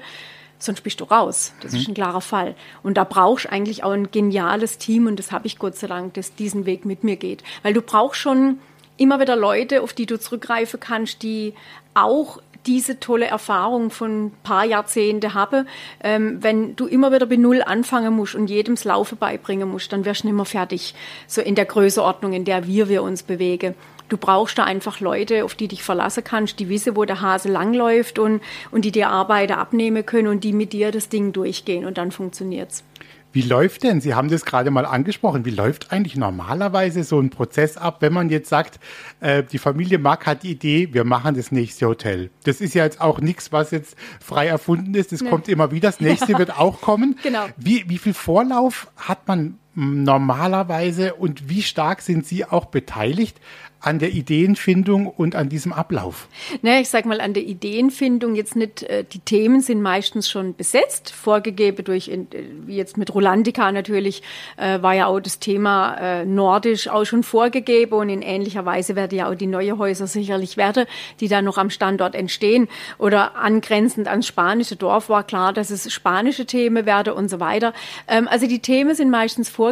[0.59, 1.53] Sonst bist du raus.
[1.61, 1.79] Das mhm.
[1.79, 2.55] ist ein klarer Fall.
[2.83, 5.87] Und da brauchst du eigentlich auch ein geniales Team und das habe ich Gott sei
[5.87, 7.43] Dank, das diesen Weg mit mir geht.
[7.63, 8.59] Weil du brauchst schon
[8.97, 11.53] immer wieder Leute, auf die du zurückgreifen kannst, die
[11.93, 15.65] auch diese tolle Erfahrung von ein paar Jahrzehnten habe,
[16.03, 19.91] ähm, wenn du immer wieder bei Null anfangen musst und jedem das Laufe beibringen musst,
[19.93, 20.93] dann wirst du nicht mehr fertig.
[21.27, 23.75] So in der Größeordnung, in der wir, wir uns bewegen.
[24.09, 27.49] Du brauchst da einfach Leute, auf die dich verlassen kannst, die wissen, wo der Hase
[27.49, 28.41] langläuft und,
[28.71, 32.11] und die dir Arbeiter abnehmen können und die mit dir das Ding durchgehen und dann
[32.11, 32.83] funktioniert's.
[33.31, 37.29] Wie läuft denn, Sie haben das gerade mal angesprochen, wie läuft eigentlich normalerweise so ein
[37.29, 38.79] Prozess ab, wenn man jetzt sagt,
[39.19, 42.31] äh, die Familie Mack hat die Idee, wir machen das nächste Hotel.
[42.43, 45.29] Das ist ja jetzt auch nichts, was jetzt frei erfunden ist, das nee.
[45.29, 47.17] kommt immer wieder, das nächste wird auch kommen.
[47.29, 47.47] Genau.
[47.57, 53.39] Wie, wie viel Vorlauf hat man normalerweise und wie stark sind Sie auch beteiligt
[53.81, 56.27] an der Ideenfindung und an diesem Ablauf?
[56.61, 60.55] Naja, ich sag mal, an der Ideenfindung jetzt nicht, äh, die Themen sind meistens schon
[60.55, 62.25] besetzt, vorgegeben durch, äh,
[62.65, 64.21] wie jetzt mit Rolandica natürlich,
[64.57, 69.17] äh, war ja auch das Thema Nordisch auch schon vorgegeben und in ähnlicher Weise werden
[69.17, 70.85] ja auch die neue Häuser sicherlich werden,
[71.19, 75.91] die da noch am Standort entstehen oder angrenzend ans spanische Dorf war klar, dass es
[75.91, 77.73] spanische Themen werden und so weiter.
[78.07, 79.68] Ähm, also die Themen sind meistens vorgegeben,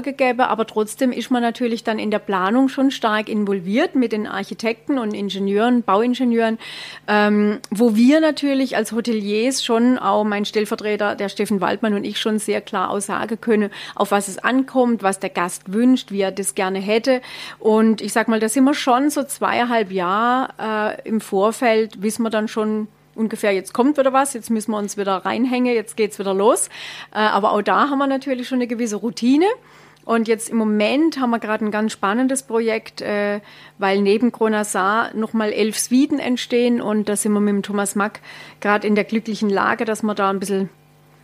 [0.49, 4.97] aber trotzdem ist man natürlich dann in der Planung schon stark involviert mit den Architekten
[4.97, 6.57] und Ingenieuren, Bauingenieuren,
[7.07, 12.19] ähm, wo wir natürlich als Hoteliers schon, auch mein Stellvertreter, der Steffen Waldmann und ich
[12.19, 16.31] schon sehr klar aussagen können, auf was es ankommt, was der Gast wünscht, wie er
[16.31, 17.21] das gerne hätte.
[17.59, 22.23] Und ich sag mal, da sind wir schon so zweieinhalb Jahre äh, im Vorfeld, wissen
[22.23, 25.97] wir dann schon, ungefähr, jetzt kommt wieder was, jetzt müssen wir uns wieder reinhängen, jetzt
[25.97, 26.69] geht's wieder los.
[27.13, 29.45] Äh, aber auch da haben wir natürlich schon eine gewisse Routine.
[30.07, 33.41] Und jetzt im Moment haben wir gerade ein ganz spannendes Projekt, äh,
[33.77, 38.21] weil neben Kronasar nochmal elf Suiten entstehen und da sind wir mit dem Thomas Mack
[38.61, 40.69] gerade in der glücklichen Lage, dass wir da ein bisschen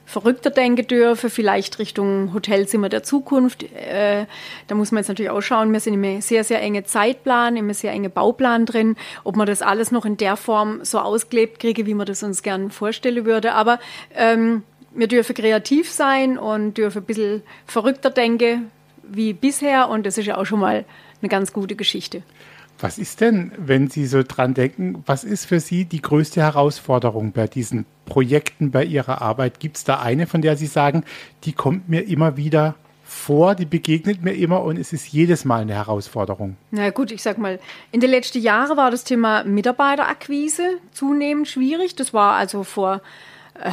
[0.06, 3.64] verrückter denken dürfen, vielleicht Richtung Hotelzimmer der Zukunft.
[3.64, 4.26] Äh,
[4.68, 7.72] da muss man jetzt natürlich auch schauen, wir sind im sehr, sehr enge Zeitplan, im
[7.72, 11.86] sehr enge Bauplan drin, ob man das alles noch in der Form so ausgelebt kriege,
[11.86, 13.54] wie man das uns gern vorstellen würde.
[13.54, 13.80] Aber
[14.14, 14.64] ähm,
[14.96, 18.72] wir dürfen kreativ sein und dürfen ein bisschen verrückter denken
[19.04, 20.86] wie bisher und das ist ja auch schon mal
[21.22, 22.24] eine ganz gute Geschichte.
[22.80, 27.32] Was ist denn, wenn Sie so dran denken, was ist für Sie die größte Herausforderung
[27.32, 29.60] bei diesen Projekten, bei Ihrer Arbeit?
[29.60, 31.04] Gibt es da eine, von der Sie sagen,
[31.44, 35.62] die kommt mir immer wieder vor, die begegnet mir immer und es ist jedes Mal
[35.62, 36.58] eine Herausforderung?
[36.72, 37.60] Na gut, ich sag mal,
[37.92, 41.96] in den letzten Jahren war das Thema Mitarbeiterakquise zunehmend schwierig.
[41.96, 43.02] Das war also vor
[43.62, 43.72] äh,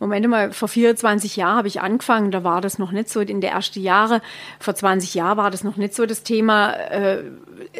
[0.00, 3.42] Moment mal, vor 24 Jahren habe ich angefangen, da war das noch nicht so in
[3.42, 4.22] der ersten Jahre.
[4.58, 7.22] Vor 20 Jahren war das noch nicht so das Thema, äh,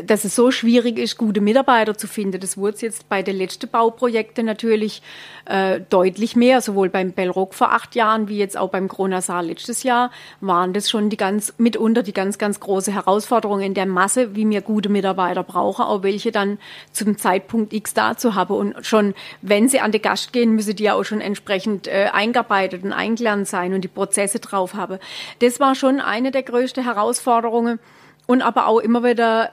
[0.04, 2.38] dass es so schwierig ist, gute Mitarbeiter zu finden.
[2.38, 5.00] Das wurde jetzt bei den letzten Bauprojekten natürlich
[5.46, 6.60] äh, deutlich mehr.
[6.60, 10.10] Sowohl beim Bellrock vor acht Jahren wie jetzt auch beim Kronasar letztes Jahr
[10.42, 14.44] waren das schon die ganz, mitunter die ganz, ganz große Herausforderung in der Masse, wie
[14.44, 16.58] mir gute Mitarbeiter brauchen, auch welche dann
[16.92, 18.54] zum Zeitpunkt X dazu haben.
[18.54, 22.09] Und schon, wenn sie an den Gast gehen, müssen die ja auch schon entsprechend äh,
[22.10, 25.00] eingearbeitet und eingelernt sein und die Prozesse drauf habe.
[25.40, 27.78] Das war schon eine der größten Herausforderungen
[28.26, 29.50] und aber auch immer wieder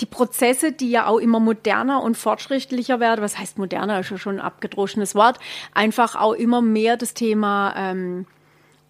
[0.00, 4.18] die Prozesse, die ja auch immer moderner und fortschrittlicher werden, was heißt moderner, ist ja
[4.18, 5.38] schon ein abgedroschenes Wort,
[5.74, 8.26] einfach auch immer mehr das Thema ähm,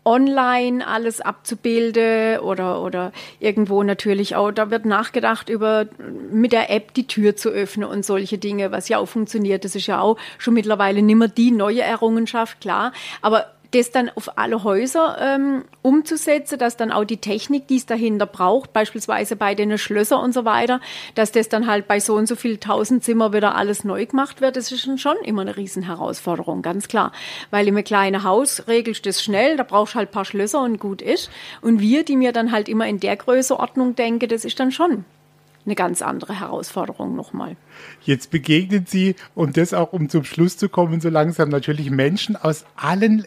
[0.08, 5.86] online alles abzubilden oder, oder irgendwo natürlich auch, da wird nachgedacht über
[6.32, 9.64] mit der App die Tür zu öffnen und solche Dinge, was ja auch funktioniert.
[9.64, 12.92] Das ist ja auch schon mittlerweile nicht mehr die neue Errungenschaft, klar.
[13.20, 17.86] Aber das dann auf alle Häuser ähm, umzusetzen, dass dann auch die Technik, die es
[17.86, 20.80] dahinter braucht, beispielsweise bei den Schlössern und so weiter,
[21.14, 24.40] dass das dann halt bei so und so viel tausend Zimmer wieder alles neu gemacht
[24.40, 27.12] wird, das ist schon immer eine Riesenherausforderung, ganz klar.
[27.50, 30.62] Weil im kleinen Haus regelst du das schnell, da brauchst du halt ein paar Schlösser
[30.62, 31.30] und gut ist.
[31.60, 35.04] Und wir, die mir dann halt immer in der Größeordnung denken, das ist dann schon
[35.68, 37.56] eine ganz andere Herausforderung nochmal.
[38.02, 42.36] Jetzt begegnen Sie, und das auch um zum Schluss zu kommen, so langsam natürlich Menschen
[42.36, 43.26] aus allen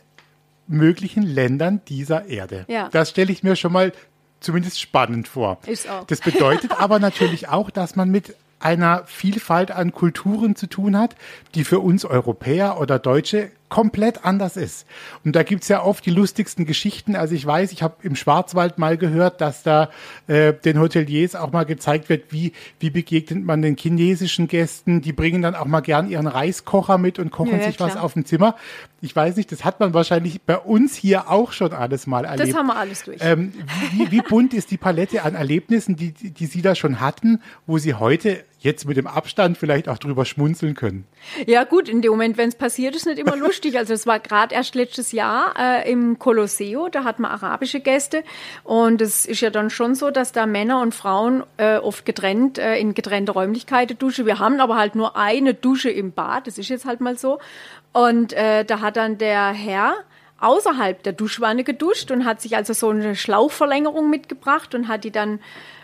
[0.71, 2.65] möglichen Ländern dieser Erde.
[2.67, 2.89] Ja.
[2.91, 3.91] Das stelle ich mir schon mal
[4.39, 5.59] zumindest spannend vor.
[5.65, 6.05] Ist auch.
[6.05, 11.15] Das bedeutet aber natürlich auch, dass man mit einer Vielfalt an Kulturen zu tun hat,
[11.55, 14.85] die für uns Europäer oder Deutsche komplett anders ist.
[15.23, 17.15] Und da gibt's ja oft die lustigsten Geschichten.
[17.15, 19.89] Also ich weiß, ich habe im Schwarzwald mal gehört, dass da
[20.27, 25.01] äh, den Hoteliers auch mal gezeigt wird, wie, wie begegnet man den chinesischen Gästen.
[25.01, 27.89] Die bringen dann auch mal gern ihren Reiskocher mit und kochen ja, sich klar.
[27.89, 28.55] was auf dem Zimmer.
[29.03, 32.49] Ich weiß nicht, das hat man wahrscheinlich bei uns hier auch schon alles mal erlebt.
[32.49, 33.17] Das haben wir alles durch.
[33.21, 33.51] Ähm,
[33.93, 37.79] wie, wie bunt ist die Palette an Erlebnissen, die, die Sie da schon hatten, wo
[37.79, 41.05] Sie heute jetzt mit dem Abstand vielleicht auch drüber schmunzeln können?
[41.47, 43.75] Ja gut, in dem Moment, wenn es passiert, ist nicht immer lustig.
[43.75, 48.23] Also es war gerade erst letztes Jahr äh, im Colosseo, da hatten wir arabische Gäste
[48.63, 52.59] und es ist ja dann schon so, dass da Männer und Frauen äh, oft getrennt
[52.59, 54.27] äh, in getrennte Räumlichkeiten duschen.
[54.27, 57.39] Wir haben aber halt nur eine Dusche im Bad, das ist jetzt halt mal so.
[57.93, 59.95] Und äh, da hat dann der Herr
[60.39, 65.11] außerhalb der Duschwanne geduscht und hat sich also so eine Schlauchverlängerung mitgebracht und hat die
[65.11, 65.39] dann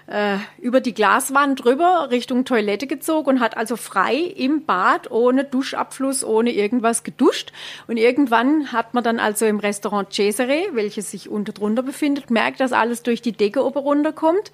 [0.07, 5.43] äh, über die Glaswand drüber Richtung Toilette gezogen und hat also frei im Bad ohne
[5.43, 7.51] Duschabfluss, ohne irgendwas geduscht.
[7.87, 12.59] Und irgendwann hat man dann also im Restaurant Cesare, welches sich unter drunter befindet, merkt,
[12.61, 14.51] dass alles durch die Decke oben runterkommt.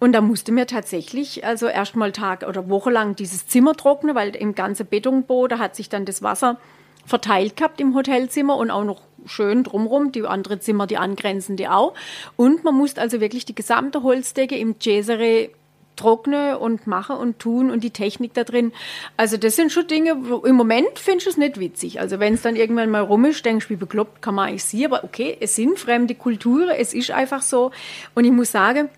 [0.00, 4.34] Und da musste mir tatsächlich also erstmal Tag oder Woche lang dieses Zimmer trocknen, weil
[4.34, 6.58] im ganzen Betonboden hat sich dann das Wasser
[7.06, 11.94] verteilt gehabt im Hotelzimmer und auch noch schön drumrum, die andere Zimmer, die angrenzende auch.
[12.36, 15.50] Und man muss also wirklich die gesamte Holzdecke im Cesare
[15.96, 18.72] trocknen und machen und tun und die Technik da drin.
[19.16, 22.00] Also das sind schon Dinge, im Moment finde ich es nicht witzig.
[22.00, 24.64] Also wenn es dann irgendwann mal rum ist, denkst du, wie bekloppt kann man eigentlich
[24.64, 27.70] sie, aber okay, es sind fremde Kulturen, es ist einfach so.
[28.14, 28.90] Und ich muss sagen,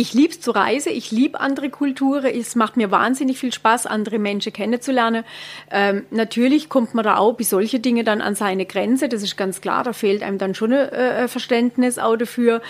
[0.00, 3.84] ich liebe es zu reisen, ich liebe andere Kulturen, es macht mir wahnsinnig viel Spaß,
[3.84, 5.24] andere Menschen kennenzulernen.
[5.70, 9.36] Ähm, natürlich kommt man da auch bei solche Dinge dann an seine Grenze, das ist
[9.36, 12.62] ganz klar, da fehlt einem dann schon ein äh, Verständnis auch dafür.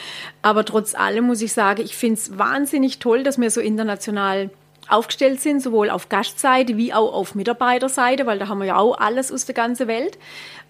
[0.42, 4.50] Aber trotz allem muss ich sagen, ich finde es wahnsinnig toll, dass wir so international
[4.88, 8.98] aufgestellt sind, sowohl auf Gastseite wie auch auf Mitarbeiterseite, weil da haben wir ja auch
[8.98, 10.18] alles aus der ganzen Welt.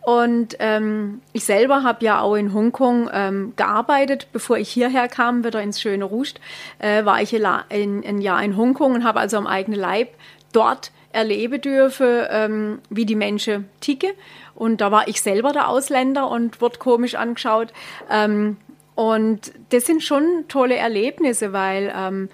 [0.03, 4.29] Und ähm, ich selber habe ja auch in Hongkong ähm, gearbeitet.
[4.33, 6.41] Bevor ich hierher kam, wieder ins schöne Rust,
[6.79, 10.09] äh, war ich ein, ein Jahr in Hongkong und habe also am eigenen Leib
[10.53, 14.13] dort erleben dürfen, ähm, wie die Menschen ticken.
[14.55, 17.73] Und da war ich selber der Ausländer und wurde komisch angeschaut.
[18.11, 18.57] Ähm,
[18.95, 22.29] und das sind schon tolle Erlebnisse, weil ähm,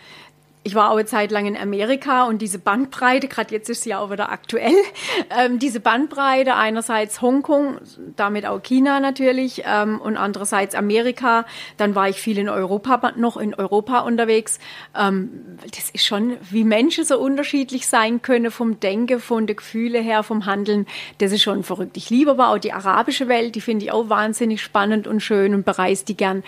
[0.66, 3.94] ich war auch eine Zeit lang in Amerika und diese Bandbreite, gerade jetzt ist sie
[3.94, 4.74] auch wieder aktuell,
[5.38, 7.79] ähm, diese Bandbreite, einerseits Hongkong,
[8.16, 13.37] damit auch China natürlich ähm, und andererseits Amerika, dann war ich viel in Europa, noch
[13.37, 14.59] in Europa unterwegs.
[14.98, 15.31] Ähm,
[15.70, 20.24] das ist schon, wie Menschen so unterschiedlich sein können vom Denken, von den Gefühlen her,
[20.24, 20.87] vom Handeln,
[21.18, 21.96] das ist schon verrückt.
[21.96, 25.55] Ich liebe aber auch die arabische Welt, die finde ich auch wahnsinnig spannend und schön
[25.55, 26.42] und bereise die gern.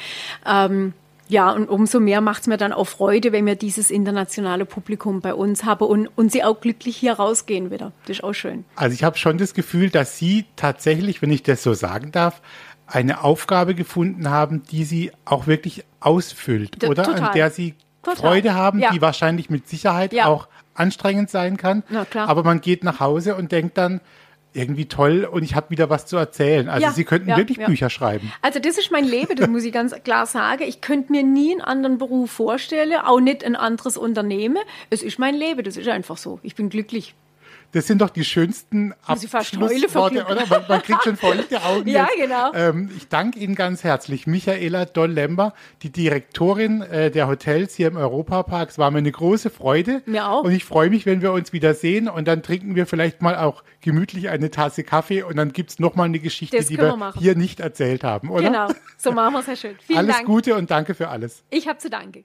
[0.45, 0.93] Ähm,
[1.29, 5.21] ja, und umso mehr macht es mir dann auch Freude, wenn wir dieses internationale Publikum
[5.21, 7.93] bei uns haben und, und sie auch glücklich hier rausgehen wieder.
[8.07, 8.65] Das ist auch schön.
[8.77, 12.41] Also ich habe schon das Gefühl, dass Sie tatsächlich, wenn ich das so sagen darf,
[12.87, 17.05] eine Aufgabe gefunden haben, die Sie auch wirklich ausfüllt, D oder?
[17.05, 17.29] Total.
[17.29, 18.17] An der Sie total.
[18.17, 18.91] Freude haben, ja.
[18.91, 20.27] die wahrscheinlich mit Sicherheit ja.
[20.27, 21.83] auch anstrengend sein kann.
[21.91, 22.29] Na, klar.
[22.29, 24.01] Aber man geht nach Hause und denkt dann,
[24.59, 26.69] irgendwie toll und ich habe wieder was zu erzählen.
[26.69, 27.67] Also ja, Sie könnten ja, wirklich ja.
[27.67, 28.33] Bücher schreiben.
[28.43, 30.65] Also das ist mein Leben, das muss ich ganz klar sagen.
[30.67, 34.59] Ich könnte mir nie einen anderen Beruf vorstellen, auch nicht ein anderes Unternehmen.
[34.91, 36.41] Es ist mein Leben, das ist einfach so.
[36.43, 37.15] Ich bin glücklich.
[37.73, 40.47] Das sind doch die schönsten Abschlussworte, oder?
[40.47, 41.89] Man, man, kriegt schon feuchte Augen.
[41.89, 42.23] ja, jetzt.
[42.23, 42.53] genau.
[42.55, 44.27] Ähm, ich danke Ihnen ganz herzlich.
[44.27, 45.53] Michaela Doll-Lember,
[45.83, 48.71] die Direktorin äh, der Hotels hier im Europapark.
[48.71, 50.03] Es war mir eine große Freude.
[50.07, 50.45] Mir auch.
[50.45, 53.37] Und ich freue mich, wenn wir uns wieder sehen und dann trinken wir vielleicht mal
[53.37, 56.97] auch gemütlich eine Tasse Kaffee und dann gibt es nochmal eine Geschichte, das die wir,
[56.97, 58.45] wir hier nicht erzählt haben, oder?
[58.45, 59.77] Genau, so machen wir es, Herr Schön.
[59.81, 60.27] Vielen alles Dank.
[60.27, 61.43] Gute und danke für alles.
[61.51, 62.25] Ich habe zu danken.